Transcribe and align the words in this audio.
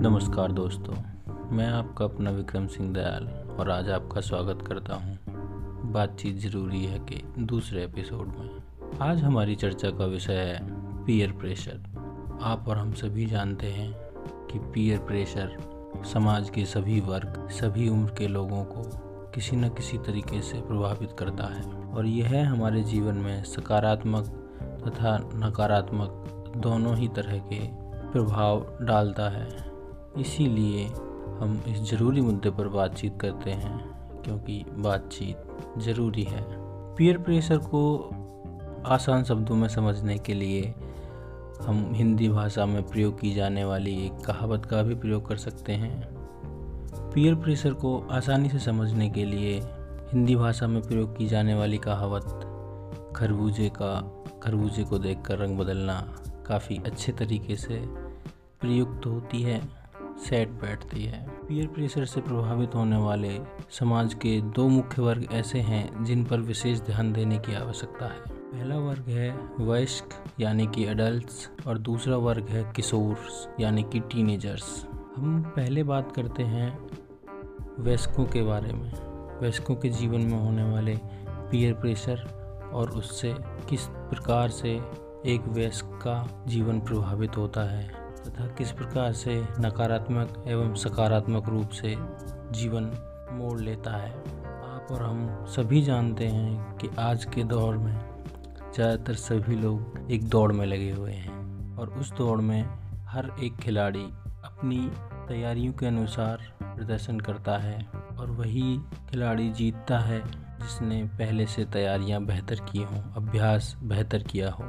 नमस्कार 0.00 0.52
दोस्तों, 0.52 0.94
मैं 1.56 1.66
आपका 1.68 2.04
अपना 2.04 2.30
विक्रम 2.30 2.66
सिंह 2.66 2.92
दयाल 2.94 3.26
और 3.58 3.70
आज 3.70 3.90
आपका 3.90 4.20
स्वागत 4.20 4.62
करता 4.66 4.94
हूँ। 4.94 5.18
बातचीत 5.92 6.36
ज़रूरी 6.36 6.84
है 6.84 6.98
कि 6.98 7.22
दूसरे 7.38 7.84
एपिसोड 7.84 8.28
में। 8.28 8.50
आज 9.02 9.22
हमारी 9.22 9.54
चर्चा 9.54 9.90
का 9.90 10.04
विषय 10.04 10.32
है 10.32 11.04
पीयर 11.04 11.32
प्रेशर। 11.32 11.82
आप 12.42 12.68
और 12.68 12.78
हम 12.78 12.92
सभी 12.92 13.26
जानते 13.26 13.66
हैं 13.66 13.92
कि 14.52 14.58
पीयर 14.58 14.98
प्रेशर 14.98 15.56
समाज 16.12 16.50
के 16.50 16.64
सभी 16.64 17.00
वर्ग, 17.00 17.48
सभी 17.50 17.88
उम्र 17.88 18.14
के 18.18 18.28
लोगों 18.28 18.64
को 18.64 18.82
किसी 19.34 19.56
न 19.56 19.68
किसी 19.68 19.98
तरीके 19.98 20.42
से 20.42 20.60
प्रभावित 20.60 21.16
करता 21.18 21.54
है 21.54 21.72
और 21.84 22.06
यह 22.06 22.50
हमारे 22.50 22.82
जीवन 22.82 23.14
में 23.14 23.44
सकारात्मक 23.44 24.24
तथा 24.88 25.30
नकारात्मक 25.34 26.54
दोनों 26.56 26.96
ही 26.96 27.08
तरह 27.08 27.38
के 27.52 27.66
प्रभाव 28.12 28.78
डालता 28.82 29.28
है। 29.30 29.69
इसीलिए 30.18 30.84
हम 31.40 31.62
इस 31.68 31.80
ज़रूरी 31.90 32.20
मुद्दे 32.20 32.50
पर 32.50 32.68
बातचीत 32.68 33.18
करते 33.20 33.50
हैं, 33.50 33.78
क्योंकि 34.22 34.64
बातचीत 34.70 35.78
ज़रूरी 35.78 36.22
है। 36.22 36.44
पीयर 36.96 37.18
प्रेशर 37.18 37.58
को 37.58 37.82
आसान 38.86 39.24
शब्दों 39.24 39.56
में 39.56 39.68
समझने 39.68 40.18
के 40.18 40.34
लिए 40.34 40.74
हम 41.62 41.92
हिंदी 41.94 42.28
भाषा 42.28 42.66
में 42.66 42.82
प्रयोग 42.82 43.20
की 43.20 43.32
जाने 43.34 43.64
वाली 43.64 43.94
एक 44.06 44.20
कहावत 44.26 44.66
का 44.66 44.82
भी 44.82 44.94
प्रयोग 44.94 45.26
कर 45.28 45.36
सकते 45.36 45.72
हैं। 45.72 46.08
पीयर 47.14 47.34
प्रेशर 47.34 47.72
को 47.72 47.98
आसानी 48.10 48.48
से 48.48 48.58
समझने 48.58 49.08
के 49.10 49.24
लिए 49.24 49.60
हिंदी 50.12 50.36
भाषा 50.36 50.66
में 50.66 50.82
प्रयोग 50.82 51.16
की 51.16 51.26
जाने 51.26 51.54
वाली 51.54 51.78
कहावत, 51.78 53.12
खरबूजे 53.16 53.68
का, 53.68 54.00
खरबूजे 54.42 54.84
को 54.84 54.98
देखकर 54.98 55.38
रंग 55.38 55.58
बदलना 55.58 56.00
काफ़ी 56.46 56.80
अच्छे 56.86 57.12
तरीके 57.12 57.56
से 57.56 57.84
प्रयुक्त 58.60 59.06
होती 59.06 59.42
है। 59.42 59.79
सेट 60.20 60.48
बैठती 60.48 61.04
है। 61.04 61.28
पीयर 61.28 61.66
प्रेशर 61.66 62.04
से 62.04 62.20
प्रभावित 62.20 62.74
होने 62.74 62.96
वाले 62.96 63.38
समाज 63.70 64.14
के 64.14 64.40
दो 64.40 64.68
मुख्य 64.68 65.02
वर्ग 65.02 65.26
ऐसे 65.32 65.58
हैं 65.60 66.04
जिन 66.04 66.24
पर 66.24 66.40
विशेष 66.40 66.80
ध्यान 66.80 67.12
देने 67.12 67.38
की 67.38 67.54
आवश्यकता 67.54 68.06
है। 68.06 68.20
पहला 68.20 68.78
वर्ग 68.78 69.08
है 69.08 69.30
वयस्क, 69.60 70.24
यानी 70.40 70.66
कि 70.66 70.84
अडल्ट्स 70.84 71.50
और 71.66 71.78
दूसरा 71.78 72.16
वर्ग 72.16 72.48
है 72.48 72.72
किशोर 72.76 73.16
यानी 73.60 73.82
कि 73.82 74.00
टीनेजर्स 74.00 74.86
हम 75.16 75.42
पहले 75.56 75.82
बात 75.82 76.12
करते 76.12 76.42
हैं 76.42 76.88
वयस्कों 77.78 78.24
के 78.24 78.42
बारे 78.42 78.72
में। 78.72 78.92
वयस्कों 79.40 79.74
के 79.74 79.88
जीवन 79.88 80.20
में 80.20 80.38
होने 80.38 80.64
वाले 80.64 80.98
पीयर 81.50 81.74
प्रेशर 81.74 82.70
और 82.72 82.90
उससे 82.90 83.34
किस 83.68 83.86
प्रकार 83.86 84.48
से 84.48 84.70
एक 85.26 85.48
वयस्क 85.48 85.84
का 85.84 86.44
जीवन 86.46 86.80
प्रभावित 86.80 87.36
होता 87.36 87.60
है। 87.60 87.99
तथा 88.26 88.46
किस 88.54 88.72
प्रकार 88.72 89.12
से 89.12 89.34
नकारात्मक 89.60 90.44
एवं 90.48 90.74
सकारात्मक 90.74 91.48
रूप 91.48 91.70
से 91.70 91.94
जीवन 92.52 92.90
मोड़ 93.32 93.60
लेता 93.60 93.96
है। 93.96 94.10
आप 94.10 94.88
और 94.92 95.02
हम 95.02 95.44
सभी 95.48 95.82
जानते 95.82 96.26
हैं 96.26 96.76
कि 96.78 96.88
आज 96.98 97.24
के 97.24 97.44
दौर 97.44 97.76
में 97.76 97.94
ज़्यादातर 98.74 99.14
सभी 99.14 99.56
लोग 99.56 100.10
एक 100.10 100.28
दौड़ 100.28 100.50
में 100.52 100.64
लगे 100.66 100.90
हुए 100.90 101.12
हैं 101.12 101.76
और 101.76 101.88
उस 101.90 102.12
दौड़ 102.12 102.40
में 102.40 102.62
हर 103.08 103.30
एक 103.42 103.56
खिलाड़ी 103.56 104.04
अपनी 104.44 104.78
तैयारियों 105.28 105.72
के 105.72 105.86
अनुसार 105.86 106.46
प्रदर्शन 106.62 107.20
करता 107.20 107.56
है 107.58 107.78
और 108.18 108.30
वही 108.30 108.76
खिलाड़ी 109.10 109.48
जीतता 109.50 109.98
है 109.98 110.20
जिसने 110.60 111.02
पहले 111.18 111.46
से 111.46 111.64
तैयारियाँ 111.64 112.24
बेहतर 112.24 112.60
की 112.62 112.82
हों, 112.82 113.02
अभ्यास 113.16 113.74
बेहतर 113.82 114.22
किया 114.22 114.50
हो। 114.50 114.64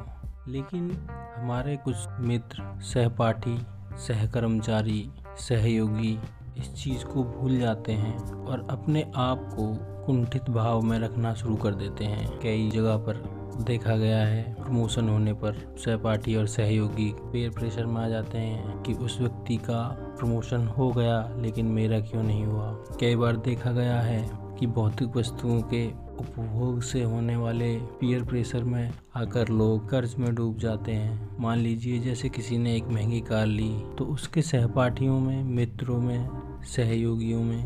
लेकिन 0.47 1.09
हमारे 1.37 1.77
कुछ 1.77 1.95
मित्र, 2.19 2.81
सहपाठी, 2.81 3.57
सहकर्मचारी, 3.93 5.09
सहयोगी 5.37 6.19
इस 6.57 6.73
चीज़ 6.73 7.05
को 7.05 7.23
भूल 7.23 7.59
जाते 7.59 7.91
हैं 7.91 8.17
और 8.45 8.67
अपने 8.69 9.11
आप 9.15 9.49
को 9.51 9.75
कुंठित 10.05 10.49
भाव 10.49 10.81
में 10.81 10.99
रखना 10.99 11.33
शुरू 11.33 11.55
कर 11.55 11.75
देते 11.75 12.05
हैं। 12.05 12.39
कई 12.39 12.69
जगह 12.69 12.97
पर 12.97 13.41
देखा 13.61 13.95
गया 13.95 14.17
है, 14.17 14.53
प्रमोशन 14.53 15.09
होने 15.09 15.33
पर 15.33 15.75
सहपाठी 15.77 16.35
और 16.35 16.47
सहयोगी 16.47 17.13
पेयर 17.19 17.49
प्रेशर 17.49 17.85
में 17.85 18.01
आ 18.01 18.09
जाते 18.09 18.37
हैं 18.37 18.83
कि 18.83 18.93
उस 18.93 19.19
व्यक्ति 19.19 19.57
का 19.57 19.97
प्रमोशन 20.19 20.67
हो 20.67 20.91
गया 20.91 21.33
लेकिन 21.37 21.65
मेरा 21.65 21.99
क्यों 21.99 22.23
नहीं 22.23 22.45
हुआ। 22.45 22.71
कई 22.99 23.15
बार 23.15 23.35
देखा 23.35 23.71
गया 23.71 24.01
है 24.01 24.29
कि 24.59 24.67
भौतिक 24.67 25.15
वस्तुओं 25.15 25.61
के 25.61 26.10
उपभोग 26.21 26.81
से 26.81 27.03
होने 27.03 27.35
वाले 27.35 27.75
पीयर 27.99 28.23
प्रेशर 28.23 28.63
में 28.63 28.91
आकर 29.15 29.49
लोग 29.49 29.89
कर्ज 29.89 30.15
में 30.19 30.33
डूब 30.35 30.57
जाते 30.57 30.91
हैं। 30.91 31.37
मान 31.39 31.57
लीजिए 31.57 31.99
जैसे 31.99 32.29
किसी 32.29 32.57
ने 32.57 32.75
एक 32.75 32.87
महँगी 32.87 33.21
कार 33.21 33.45
ली 33.45 33.69
तो 33.97 34.05
उसके 34.05 34.41
सहपाठियों 34.41 35.19
में, 35.19 35.43
मित्रों 35.43 35.99
में, 36.01 36.29
सहयोगियों 36.65 37.43
में 37.43 37.65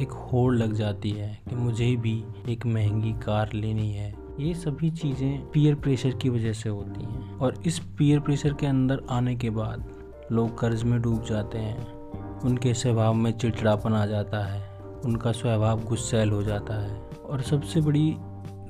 एक 0.00 0.10
होड़ 0.10 0.54
लग 0.54 0.72
जाती 0.72 1.10
है 1.10 1.38
कि 1.48 1.56
मुझे 1.56 1.94
भी 1.96 2.24
एक 2.48 2.66
महँगी 2.66 3.12
कार 3.12 3.52
लेनी 3.52 3.92
है। 3.92 4.14
ये 4.40 4.54
सभी 4.54 4.90
चीज़ें 4.90 5.50
पीयर 5.50 5.74
प्रेशर 5.74 6.10
की 6.10 6.28
वजह 6.28 6.52
से 6.52 6.68
होती 6.68 7.04
हैं। 7.04 7.38
और 7.38 7.62
इस 7.66 7.78
पीयर 7.98 8.20
प्रेशर 8.20 8.52
के 8.52 8.66
अंदर 8.66 9.00
आने 9.10 9.34
के 9.36 9.50
बाद 9.50 9.88
लोग 10.32 10.58
कर्ज 10.58 10.82
में 10.82 11.00
डूब 11.02 11.24
जाते 11.24 11.58
हैं। 11.58 12.40
उनके 12.40 12.74
स्वभाव 12.74 13.14
में 13.14 13.30
चिड़चिड़ापन 13.32 13.92
आ 13.92 14.06
जाता 14.06 14.44
है। 14.46 14.64
उनका 15.04 15.32
स्वभाव 15.32 15.84
गुस्सैल 15.84 16.30
हो 16.30 16.42
जाता 16.42 16.74
है। 16.74 17.05
और 17.26 17.42
सबसे 17.42 17.80
बड़ी 17.80 18.14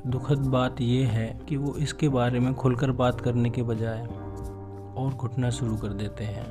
दुखद 0.07 0.39
बात 0.39 0.81
यह 0.81 1.09
है 1.09 1.29
कि 1.49 1.57
वो 1.57 1.75
इसके 1.75 2.09
बारे 2.09 2.41
में 2.41 2.53
खुलकर 2.55 2.91
बात 2.93 3.21
करने 3.21 3.51
के 3.51 3.63
बजाय 3.63 4.01
और 4.97 5.15
घुटना 5.15 5.51
शुरू 5.51 5.77
कर 5.77 5.89
देते 5.89 6.25
हैं, 6.25 6.47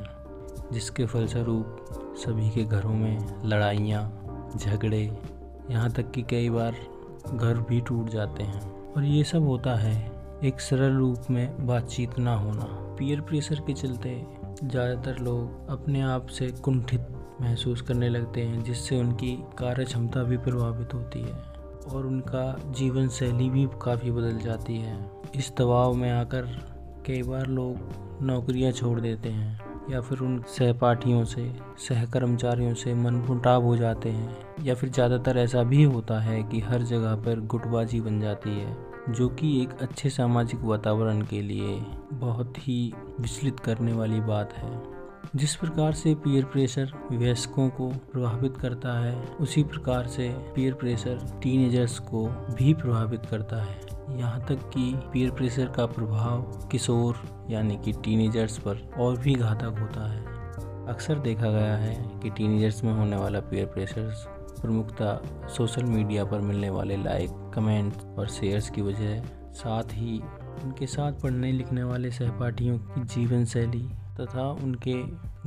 जिसके 0.73 1.05
फलस्वरूप 1.05 2.15
सभी 2.17 2.49
के 2.49 2.63
घरों 2.63 2.93
में 2.93 3.43
लड़ाइयाँ, 3.45 4.03
झगड़े, 4.57 5.01
यहाँ 5.69 5.89
तक 5.91 6.11
कि 6.11 6.21
कई 6.21 6.49
बार 6.49 6.75
घर 7.33 7.59
भी 7.69 7.81
टूट 7.81 8.09
जाते 8.09 8.43
हैं। 8.43 8.61
और 8.93 9.03
ये 9.03 9.23
सब 9.23 9.47
होता 9.47 9.75
है 9.75 9.95
एक 10.43 10.61
सरल 10.61 10.95
रूप 10.95 11.29
में 11.31 11.65
बातचीत 11.67 12.19
ना 12.19 12.35
होना। 12.35 12.65
पीयर 12.99 13.21
प्रेशर 13.21 13.59
के 13.67 13.73
चलते 13.73 14.21
ज़्यादातर 14.63 15.19
लोग 15.19 15.69
अपने 15.69 16.01
आप 16.01 16.27
से 16.27 16.51
कुंठित 16.61 17.07
महसूस 17.41 17.81
करने 17.81 18.09
लगते 18.09 18.41
हैं, 18.41 18.63
जिससे 18.63 18.99
उनकी 18.99 19.35
कार्य 19.57 19.85
क्षमता 19.85 20.23
भी 20.23 20.37
प्रभावित 20.37 20.93
होती 20.93 21.21
है। 21.21 21.54
और 21.93 22.05
उनका 22.05 22.71
जीवन 22.71 23.07
शैली 23.09 23.49
भी 23.49 23.67
काफ़ी 23.81 24.11
बदल 24.11 24.39
जाती 24.39 24.77
है। 24.77 24.97
इस 25.35 25.51
दबाव 25.59 25.93
में 25.93 26.11
आकर 26.11 26.47
कई 27.05 27.21
बार 27.23 27.47
लोग 27.47 28.21
नौकरियाँ 28.21 28.71
छोड़ 28.71 28.99
देते 28.99 29.29
हैं 29.29 29.59
या 29.91 30.01
फिर 30.01 30.19
उन 30.19 30.41
सहपाठियों 30.47 31.23
से, 31.25 31.51
सहकर्मचारियों 31.79 32.73
से 32.73 32.93
मन 32.93 33.13
मुटाव 33.27 33.63
हो 33.63 33.75
जाते 33.77 34.09
हैं। 34.09 34.63
या 34.63 34.75
फिर 34.75 34.89
ज़्यादातर 34.89 35.37
ऐसा 35.37 35.63
भी 35.63 35.83
होता 35.83 36.19
है 36.19 36.41
कि 36.43 36.59
हर 36.59 36.83
जगह 36.83 37.15
पर 37.15 37.39
गुटबाजी 37.39 38.01
बन 38.01 38.19
जाती 38.21 38.49
है, 38.49 38.75
जो 39.09 39.29
कि 39.29 39.61
एक 39.61 39.77
अच्छे 39.81 40.09
सामाजिक 40.09 40.63
वातावरण 40.63 41.21
के 41.21 41.41
लिए 41.41 41.79
बहुत 42.11 42.57
ही 42.57 42.93
विचलित 43.19 43.59
करने 43.59 43.93
वाली 43.93 44.19
बात 44.21 44.53
है। 44.53 44.94
जिस 45.35 45.55
प्रकार 45.55 45.93
से 45.93 46.13
पीयर 46.15 46.43
प्रेशर 46.45 46.91
वयस्कों 47.11 47.69
को 47.69 47.87
प्रभावित 48.11 48.57
करता 48.57 48.99
है, 48.99 49.15
उसी 49.41 49.63
प्रकार 49.63 50.07
से 50.07 50.27
पीयर 50.55 50.73
प्रेशर 50.73 51.19
टीनेजर्स 51.43 51.97
को 51.99 52.25
भी 52.27 52.73
प्रभावित 52.73 53.25
करता 53.25 53.61
है। 53.63 53.79
यहाँ 54.19 54.45
तक 54.45 54.69
कि 54.73 54.93
पीयर 55.13 55.31
प्रेशर 55.31 55.65
का 55.67 55.85
प्रभाव 55.85 56.67
किशोर 56.71 57.21
यानी 57.49 57.77
कि 57.77 57.93
टीनेजर्स 57.93 58.57
पर 58.57 58.87
और 58.99 59.17
भी 59.19 59.35
घातक 59.35 59.79
होता 59.79 60.11
है। 60.11 60.23
अक्सर 60.87 61.19
देखा 61.19 61.49
गया 61.49 61.75
है 61.75 61.95
कि 62.23 62.29
टीनेजर्स 62.29 62.83
में 62.83 62.93
होने 62.93 63.15
वाला 63.15 63.39
पीयर 63.39 63.65
प्रेशर 63.65 64.13
प्रमुखता 64.61 65.19
सोशल 65.57 65.83
मीडिया 65.83 66.25
पर 66.25 66.41
मिलने 66.41 66.69
वाले 66.69 66.97
लाइक 66.97 67.51
कमेंट 67.55 67.93
और 68.19 68.27
शेयर्स 68.27 68.69
की 68.69 68.81
वजह 68.81 69.21
साथ 69.53 69.93
ही 69.93 70.21
उनके 70.63 70.87
साथ 70.87 71.21
पढ़ने 71.21 71.51
लिखने 71.51 71.83
वाले 71.83 72.11
सहपाठियों 72.11 72.77
की 72.79 73.03
जीवन 73.15 73.45
शैली 73.45 73.87
तथा 74.19 74.49
उनके 74.63 74.93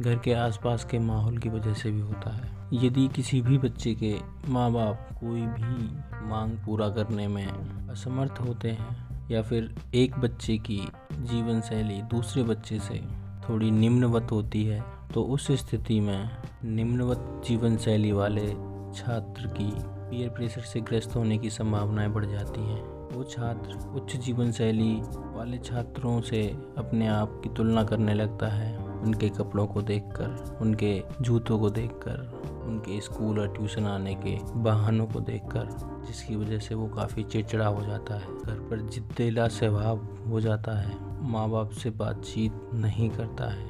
घर 0.02 0.18
के 0.18 0.32
आसपास 0.34 0.84
के 0.84 0.98
माहौल 0.98 1.38
की 1.38 1.48
वजह 1.48 1.74
से 1.74 1.90
भी 1.90 2.00
होता 2.00 2.30
है। 2.30 2.56
यदि 2.72 3.08
किसी 3.08 3.40
भी 3.40 3.58
बच्चे 3.58 3.94
के 3.94 4.14
माँ 4.48 4.70
बाप 4.72 5.08
कोई 5.20 5.40
भी 5.40 6.28
मांग 6.28 6.52
पूरा 6.66 6.88
करने 6.88 7.28
में 7.28 7.46
असमर्थ 7.90 8.40
होते 8.40 8.70
हैं, 8.70 9.28
या 9.30 9.42
फिर 9.42 9.74
एक 9.94 10.18
बच्चे 10.18 10.58
की 10.58 10.80
जीवन 11.12 11.60
शैली 11.60 12.02
दूसरे 12.02 12.42
बच्चे 12.42 12.78
से 12.78 13.02
थोड़ी 13.48 13.70
निम्नवत 13.70 14.32
होती 14.32 14.64
है 14.64 14.82
तो 15.14 15.22
उस 15.24 15.50
स्थिति 15.52 16.00
में 16.00 16.30
निम्नवत 16.64 17.42
जीवन 17.48 17.76
शैली 17.76 18.12
वाले 18.12 18.48
छात्र 18.94 19.46
की 19.46 19.70
पीयर 19.76 20.28
प्रेशर 20.28 20.60
से 20.60 20.80
ग्रस्त 20.80 21.16
होने 21.16 21.38
की 21.38 21.50
संभावनाएँ 21.50 22.08
बढ़ 22.08 22.26
जाती 22.26 22.60
हैं। 22.60 22.97
वो 23.12 23.24
छात्र 23.24 23.88
उच्च 23.94 24.16
जीवन 24.16 24.52
शैली 24.52 25.00
वाले 25.34 25.58
छात्रों 25.58 26.20
से 26.20 26.56
अपने 26.78 27.08
आप 27.08 27.40
की 27.44 27.48
तुलना 27.48 27.84
करने 27.84 28.14
लगता 28.14 28.46
है। 28.46 28.76
उनके 28.78 29.28
कपड़ों 29.28 29.66
को 29.66 29.82
देखकर, 29.82 30.58
उनके 30.60 31.02
जूतों 31.20 31.58
को 31.58 31.70
देखकर, 31.70 32.42
उनके 32.66 33.00
स्कूल 33.00 33.40
और 33.40 33.56
ट्यूशन 33.56 33.84
आने 33.84 34.14
के 34.14 34.38
वाहनों 34.60 35.06
को 35.06 35.20
देखकर, 35.20 35.68
जिसकी 36.06 36.36
वजह 36.36 36.58
से 36.58 36.74
वो 36.74 36.88
काफ़ी 36.88 37.24
चिड़चिड़ा 37.24 37.66
हो 37.66 37.86
जाता 37.86 38.14
है। 38.14 38.38
घर 38.38 38.54
पर 38.54 38.80
जिद्देला 38.80 39.48
स्वभाव 39.48 39.98
हो 40.28 40.40
जाता 40.40 40.72
है। 40.72 40.96
माँ 41.30 41.50
बाप 41.50 41.70
से 41.70 41.90
बातचीत 41.90 42.52
नहीं 42.74 43.10
करता 43.10 43.50
है। 43.50 43.66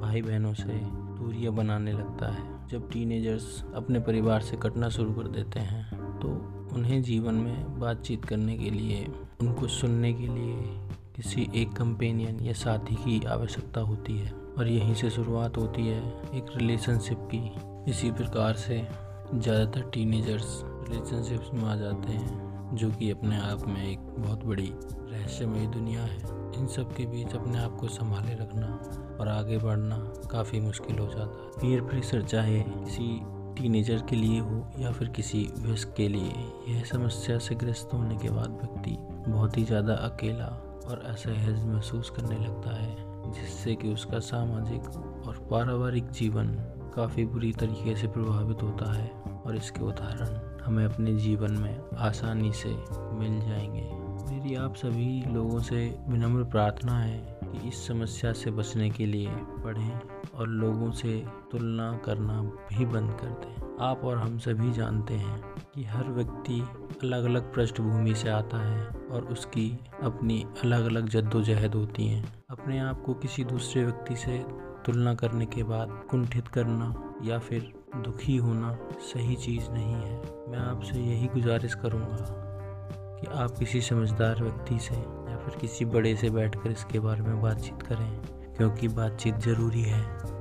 भाई 0.00 0.22
बहनों 0.22 0.54
से 0.54 0.80
दूरियाँ 1.18 1.52
बनाने 1.52 1.92
लगता 1.92 2.32
है। 2.32 2.68
जब 2.68 2.90
टीनेजर्स 2.90 3.64
अपने 3.74 3.98
परिवार 3.98 4.40
से 4.40 4.56
कटना 4.56 4.88
शुरू 4.88 5.12
कर 5.12 5.28
देते 5.28 5.60
हैं 5.60 5.90
तो 6.20 6.28
उन्हें 6.72 7.02
जीवन 7.02 7.34
में 7.34 7.78
बातचीत 7.80 8.24
करने 8.24 8.58
के 8.58 8.70
लिए, 8.70 9.06
उनको 9.40 9.66
सुनने 9.66 10.12
के 10.12 10.26
लिए 10.26 10.56
किसी 11.16 11.48
एक 11.54 11.72
कंपेनियन 11.72 12.40
या 12.40 12.52
साथी 12.52 12.94
की 12.94 13.26
आवश्यकता 13.26 13.80
होती 13.80 14.18
है। 14.18 14.32
और 14.58 14.68
यहीं 14.68 14.94
से 14.94 15.10
शुरुआत 15.10 15.56
होती 15.56 15.86
है 15.86 15.98
एक 16.34 16.46
रिलेशनशिप 16.56 17.28
की। 17.34 17.90
इसी 17.90 18.10
प्रकार 18.10 18.54
से 18.54 18.88
ज़्यादातर 19.34 19.90
टीनेजर्स 19.94 20.60
रिलेशनशिप्स 20.64 21.54
में 21.54 21.64
आ 21.64 21.76
जाते 21.76 22.12
हैं, 22.12 22.76
जो 22.76 22.90
कि 22.90 23.10
अपने 23.10 23.36
आप 23.36 23.66
में 23.68 23.92
एक 23.92 23.98
बहुत 23.98 24.44
बड़ी 24.44 24.72
रहस्यमयी 24.84 25.66
दुनिया 25.66 26.02
है। 26.02 26.18
इन 26.58 26.66
सब 26.66 26.94
के 26.96 27.06
बीच 27.06 27.34
अपने 27.34 27.58
आप 27.58 27.76
को 27.76 27.88
संभाले 27.88 28.34
रखना 28.34 28.66
और 29.20 29.28
आगे 29.28 29.58
बढ़ना 29.58 29.96
काफ़ी 30.30 30.60
मुश्किल 30.60 30.98
हो 30.98 31.06
जाता 31.06 31.20
है। 31.20 31.60
पीयर 31.60 31.80
प्रेशर 31.80 32.22
चाहे 32.22 32.60
किसी 32.60 33.20
टीनेजर 33.58 34.02
के 34.10 34.16
लिए 34.16 34.40
हो 34.40 34.72
या 34.78 34.92
फिर 34.92 35.08
किसी 35.08 35.48
वयस्क 35.58 35.94
के 35.96 36.08
लिए, 36.08 36.32
यह 36.68 36.84
समस्या 36.84 37.38
से 37.38 37.54
ग्रस्त 37.54 37.90
होने 37.92 38.16
के 38.16 38.30
बाद 38.30 38.50
व्यक्ति 38.50 38.96
बहुत 39.30 39.58
ही 39.58 39.64
ज़्यादा 39.64 39.94
अकेला 39.94 40.46
और 40.88 40.98
असहज 40.98 41.64
महसूस 41.64 42.10
करने 42.10 42.36
लगता 42.36 42.76
है, 42.76 42.96
जिससे 43.32 43.74
कि 43.74 43.92
उसका 43.92 44.18
सामाजिक 44.18 44.80
और 45.26 45.48
पारिवारिक 45.50 46.10
जीवन 46.10 46.46
काफ़ी 46.96 47.24
बुरी 47.24 47.52
तरीके 47.52 47.96
से 47.96 48.06
प्रभावित 48.06 48.62
होता 48.62 48.92
है 48.92 49.10
और 49.46 49.56
इसके 49.56 49.80
उदाहरण 49.80 50.64
हमें 50.64 50.84
अपने 50.84 51.14
जीवन 51.16 51.52
में 51.52 51.80
आसानी 51.98 52.52
से 52.52 52.68
मिल 53.18 53.40
जाएँगे। 53.40 53.90
मेरी 54.32 54.54
आप 54.54 54.76
सभी 54.76 55.24
लोगों 55.32 55.60
से 55.60 55.98
विनम्र 56.08 56.44
प्रार्थना 56.44 56.98
है 56.98 57.37
कि 57.52 57.68
इस 57.68 57.86
समस्या 57.86 58.32
से 58.32 58.50
बचने 58.50 58.90
के 58.90 59.06
लिए 59.06 59.28
पढ़ें 59.64 60.00
और 60.34 60.48
लोगों 60.48 60.90
से 60.90 61.26
तुलना 61.52 61.92
करना 62.04 62.42
भी 62.42 62.84
बंद 62.84 63.10
कर 63.10 63.26
दें। 63.26 63.68
आप 63.80 64.04
और 64.04 64.18
हम 64.18 64.38
सभी 64.38 64.72
जानते 64.72 65.14
हैं 65.14 65.54
कि 65.74 65.84
हर 65.84 66.08
व्यक्ति 66.08 66.60
अलग 67.02 67.24
अलग 67.24 67.54
पृष्ठभूमि 67.54 68.14
से 68.14 68.28
आता 68.28 68.58
है 68.58 68.86
और 68.86 69.24
उसकी 69.24 69.78
अपनी 70.02 70.46
अलग 70.64 70.84
अलग 70.84 71.08
जद्दोजहद 71.08 71.74
होती 71.74 72.06
हैं। 72.06 72.32
अपने 72.50 72.78
आप 72.78 73.02
को 73.02 73.14
किसी 73.14 73.44
दूसरे 73.44 73.84
व्यक्ति 73.84 74.16
से 74.16 74.44
तुलना 74.86 75.14
करने 75.14 75.46
के 75.46 75.62
बाद 75.62 76.02
कुंठित 76.10 76.48
करना 76.48 77.14
या 77.24 77.38
फिर 77.38 77.72
दुखी 77.96 78.36
होना 78.36 78.78
सही 79.00 79.36
चीज़ 79.36 79.70
नहीं 79.70 79.94
है। 79.94 80.16
मैं 80.48 80.58
आपसे 80.58 80.98
यही 80.98 81.26
गुजारिश 81.26 81.74
करूँगा 81.74 82.44
कि 83.20 83.26
आप 83.26 83.50
किसी 83.58 83.80
समझदार 83.80 84.42
व्यक्ति 84.42 84.78
से 84.78 84.94
फिर 85.48 85.56
किसी 85.60 85.84
बड़े 85.84 86.14
से 86.16 86.28
बैठकर 86.30 86.70
इसके 86.70 87.00
बारे 87.00 87.22
में 87.22 87.40
बातचीत 87.42 87.82
करें, 87.82 88.08
क्योंकि 88.56 88.88
बातचीत 88.88 89.34
ज़रूरी 89.40 89.82
है। 89.82 90.00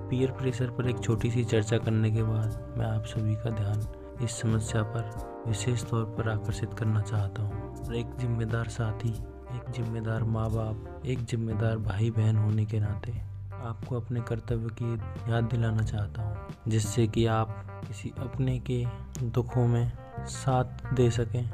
पीयर 0.09 0.31
प्रेशर 0.31 0.69
पर 0.69 0.89
एक 0.89 0.99
छोटी 0.99 1.29
सी 1.31 1.43
चर्चा 1.43 1.77
करने 1.77 2.11
के 2.11 2.23
बाद 2.23 2.75
मैं 2.77 2.85
आप 2.85 3.05
सभी 3.05 3.35
का 3.35 3.49
ध्यान 3.51 4.23
इस 4.23 4.39
समस्या 4.41 4.81
पर 4.85 5.43
विशेष 5.47 5.83
तौर 5.83 6.03
पर 6.17 6.29
आकर्षित 6.29 6.73
करना 6.73 7.01
चाहता 7.01 7.41
हूँ। 7.41 7.93
एक 7.95 8.15
जिम्मेदार 8.19 8.67
साथी, 8.69 9.09
एक 9.09 9.71
जिम्मेदार 9.75 10.23
माँ 10.25 10.49
बाप 10.51 11.05
एक 11.05 11.23
जिम्मेदार 11.25 11.77
भाई 11.77 12.09
बहन 12.11 12.37
होने 12.37 12.65
के 12.65 12.79
नाते 12.79 13.11
आपको 13.57 13.95
अपने 13.95 14.21
कर्तव्य 14.21 14.75
की 14.81 14.93
याद 15.31 15.43
दिलाना 15.43 15.83
चाहता 15.83 16.21
हूँ, 16.21 16.47
जिससे 16.67 17.07
कि 17.07 17.25
आप 17.27 17.55
किसी 17.87 18.13
अपने 18.19 18.59
के 18.69 18.83
दुखों 19.23 19.67
में 19.67 19.91
साथ 20.19 20.93
दे 20.93 21.09
सकें, 21.11 21.49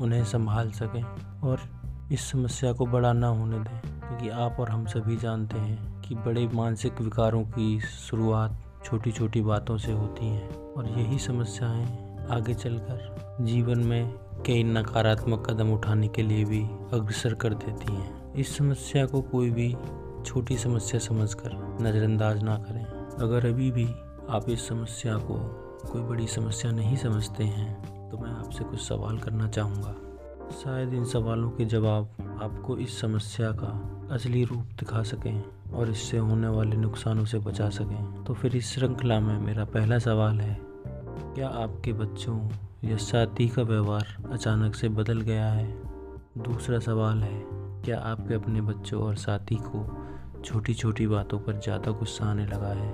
उन्हें 0.00 0.24
संभाल 0.26 0.70
सकें 0.72 1.02
और 1.42 1.60
इस 2.12 2.30
समस्या 2.30 2.72
को 2.72 2.86
बड़ा 2.86 3.12
ना 3.12 3.26
होने 3.26 3.58
दें, 3.58 3.80
क्योंकि 4.00 4.28
आप 4.28 4.56
और 4.60 4.68
हम 4.68 4.84
सभी 4.86 5.16
जानते 5.16 5.58
हैं 5.58 6.00
कि 6.00 6.14
बड़े 6.16 6.46
मानसिक 6.48 7.00
विकारों 7.00 7.42
की 7.44 7.80
शुरुआत 7.80 8.56
छोटी 8.84 9.12
छोटी 9.12 9.40
बातों 9.40 9.76
से 9.78 9.92
होती 9.92 10.26
हैं, 10.26 10.48
और 10.74 10.88
यही 10.88 11.18
समस्याएँ 11.18 11.86
आगे 12.30 12.54
चलकर 12.54 13.36
जीवन 13.40 13.78
में 13.78 14.14
कई 14.46 14.62
नकारात्मक 14.62 15.46
कदम 15.50 15.72
उठाने 15.72 16.08
के 16.08 16.22
लिए 16.22 16.44
भी 16.44 16.62
अग्रसर 16.92 17.34
कर 17.34 17.54
देती 17.54 17.92
हैं। 17.92 18.32
इस 18.34 18.56
समस्या 18.58 19.04
को 19.06 19.20
कोई 19.22 19.50
भी 19.50 19.74
छोटी 20.26 20.56
समस्या 20.56 21.00
समझकर 21.00 21.78
नज़रअंदाज 21.82 22.42
ना 22.42 22.56
करें। 22.58 22.84
अगर 23.18 23.46
अभी 23.46 23.70
भी 23.70 23.86
आप 24.30 24.48
इस 24.48 24.68
समस्या 24.68 25.18
को 25.20 25.38
कोई 25.92 26.02
बड़ी 26.02 26.26
समस्या 26.26 26.70
नहीं 26.72 26.96
समझते 26.96 27.44
हैं 27.44 28.10
तो 28.10 28.18
मैं 28.18 28.30
आपसे 28.30 28.64
कुछ 28.64 28.80
सवाल 28.80 29.18
करना 29.18 29.48
चाहूँगा। 29.48 29.94
शायद 30.52 30.94
इन 30.94 31.04
सवालों 31.04 31.50
के 31.50 31.64
जवाब 31.64 32.38
आपको 32.42 32.76
इस 32.76 33.00
समस्या 33.00 33.50
का 33.52 33.68
असली 34.14 34.44
रूप 34.44 34.66
दिखा 34.78 35.02
सकें 35.02 35.42
और 35.72 35.90
इससे 35.90 36.18
होने 36.18 36.48
वाले 36.48 36.76
नुकसानों 36.76 37.24
से 37.24 37.38
बचा 37.38 37.68
सकें। 37.70 38.24
तो 38.24 38.34
फिर 38.34 38.56
इस 38.56 38.72
श्रृंखला 38.74 39.18
में 39.20 39.38
मेरा 39.38 39.64
पहला 39.64 39.98
सवाल 39.98 40.40
है, 40.40 40.56
क्या 41.34 41.48
आपके 41.48 41.92
बच्चों 41.92 42.38
या 42.84 42.96
साथी 42.96 43.48
का 43.48 43.62
व्यवहार 43.62 44.16
अचानक 44.32 44.74
से 44.74 44.88
बदल 44.88 45.20
गया 45.20 45.46
है? 45.46 45.66
दूसरा 46.38 46.78
सवाल 46.78 47.22
है, 47.22 47.42
क्या 47.84 47.98
आपके 48.00 48.34
अपने 48.34 48.60
बच्चों 48.60 49.02
और 49.02 49.16
साथी 49.16 49.58
को 49.60 49.86
छोटी 50.44 50.74
छोटी 50.74 51.06
बातों 51.06 51.38
पर 51.38 51.60
ज़्यादा 51.60 51.90
गुस्सा 51.90 52.24
आने 52.24 52.46
लगा 52.46 52.72
है? 52.74 52.92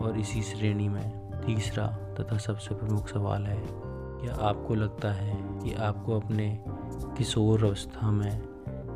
और 0.00 0.18
इसी 0.20 0.42
श्रेणी 0.42 0.88
में 0.88 1.40
तीसरा 1.46 1.86
तथा 2.20 2.38
सबसे 2.38 2.74
प्रमुख 2.74 3.08
सवाल 3.08 3.42
है, 3.42 3.62
क्या 4.18 4.34
आपको 4.48 4.74
लगता 4.74 5.12
है 5.12 5.36
कि 5.60 5.72
आपको 5.74 6.20
अपने 6.20 6.48
किशोर 7.16 7.64
अवस्था 7.64 8.10
में 8.10 8.42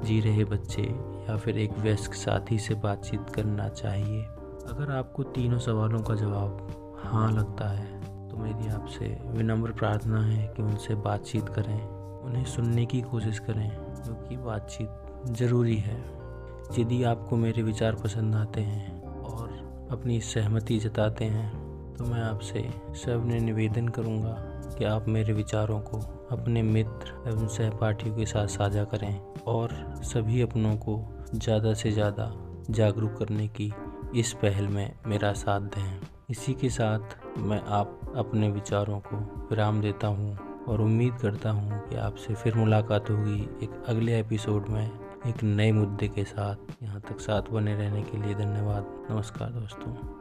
जी 0.05 0.21
रहे 0.21 0.45
बच्चे 0.45 0.83
या 0.83 1.37
फिर 1.37 1.59
एक 1.59 1.79
वयस्क 1.79 2.15
साथी 2.15 2.59
से 2.59 2.75
बातचीत 2.75 3.31
करना 3.35 3.69
चाहिए। 3.69 4.23
अगर 4.71 4.91
आपको 4.91 5.23
तीनों 5.23 5.59
सवालों 5.59 6.03
का 6.03 6.15
जवाब 6.15 6.99
हाँ 7.05 7.31
लगता 7.33 7.69
है 7.69 8.29
तो 8.29 8.37
मेरी 8.37 8.69
आपसे 8.69 9.07
विनम्र 9.27 9.73
प्रार्थना 9.73 10.21
है 10.23 10.47
कि 10.49 10.63
उनसे 10.63 10.95
बातचीत 10.95 11.49
करें। 11.49 11.81
उन्हें 12.21 12.45
सुनने 12.45 12.87
की 12.87 13.01
कोशिश 13.01 13.39
करें, 13.39 13.71
क्योंकि 13.97 14.37
बातचीत 14.37 15.33
ज़रूरी 15.33 15.77
है। 15.77 15.99
यदि 16.79 17.03
आपको 17.05 17.37
मेरे 17.37 17.63
विचार 17.63 17.95
पसंद 17.95 18.35
आते 18.35 18.61
हैं 18.61 19.03
और 19.03 19.89
अपनी 19.93 20.21
सहमति 20.21 20.79
जताते 20.79 21.25
हैं 21.25 21.51
तो 21.95 22.05
मैं 22.05 22.23
आपसे 22.23 22.63
सबने 22.97 23.41
निवेदन 23.41 23.89
करूँगा 23.89 24.37
कि 24.79 24.85
आप 24.85 25.09
मेरे 25.09 25.33
विचारों 25.33 25.81
को 25.81 25.99
अपने 26.31 26.63
मित्र 26.63 27.31
एवं 27.31 27.47
सहपाठियों 27.47 28.17
के 28.17 28.27
साथ 28.27 28.47
साझा 28.47 28.85
करें 28.85 29.19
और 29.49 29.73
सभी 30.05 30.41
अपनों 30.43 30.77
को 30.77 30.99
ज़्यादा 31.35 31.75
से 31.75 31.91
ज़्यादा 31.91 32.33
जागरूक 32.71 33.17
करने 33.19 33.49
की 33.49 33.73
इस 34.17 34.33
पहल 34.33 34.69
में 34.69 34.93
मेरा 35.07 35.33
साथ 35.33 35.61
दें। 35.77 36.01
इसी 36.31 36.55
के 36.55 36.69
साथ 36.69 37.17
मैं 37.39 37.61
आप 37.71 38.13
अपने 38.17 38.51
विचारों 38.51 39.01
को 39.01 39.17
विराम 39.51 39.81
देता 39.81 40.07
हूँ 40.07 40.37
और 40.69 40.81
उम्मीद 40.81 41.17
करता 41.23 41.51
हूँ 41.51 41.81
कि 41.89 41.97
आपसे 41.97 42.35
फिर 42.35 42.55
मुलाकात 42.55 43.11
होगी 43.11 43.41
एक 43.65 43.83
अगले 43.89 44.19
एपिसोड 44.21 44.69
में 44.69 44.87
एक 44.87 45.43
नए 45.43 45.73
मुद्दे 45.73 46.09
के 46.09 46.25
साथ। 46.25 46.83
यहाँ 46.83 47.01
तक 47.01 47.21
साथ 47.21 47.51
बने 47.53 47.75
रहने 47.75 48.03
के 48.03 48.23
लिए 48.23 48.35
धन्यवाद। 48.35 49.07
नमस्कार 49.11 49.51
दोस्तों। 49.51 50.20